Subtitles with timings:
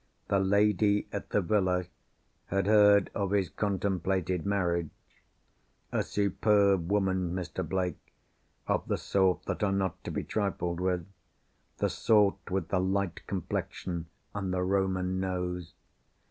[0.29, 1.85] The lady at the Villa,
[2.47, 4.89] had heard of his contemplated marriage.
[5.91, 7.63] A superb woman, Mr.
[7.63, 8.11] Blake,
[8.65, 14.07] of the sort that are not to be trifled with—the sort with the light complexion
[14.33, 15.75] and the Roman nose.